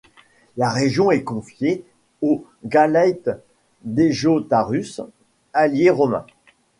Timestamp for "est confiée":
1.11-1.85